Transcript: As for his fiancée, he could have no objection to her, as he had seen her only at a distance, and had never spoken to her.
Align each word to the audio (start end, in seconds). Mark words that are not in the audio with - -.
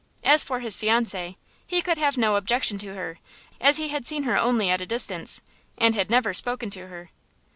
As 0.23 0.41
for 0.43 0.61
his 0.61 0.75
fiancée, 0.75 1.35
he 1.67 1.79
could 1.83 1.99
have 1.99 2.17
no 2.17 2.35
objection 2.35 2.79
to 2.79 2.95
her, 2.95 3.19
as 3.59 3.77
he 3.77 3.89
had 3.89 4.03
seen 4.07 4.23
her 4.23 4.35
only 4.35 4.67
at 4.71 4.81
a 4.81 4.85
distance, 4.87 5.41
and 5.77 5.93
had 5.93 6.09
never 6.09 6.33
spoken 6.33 6.71
to 6.71 6.87
her. 6.87 7.11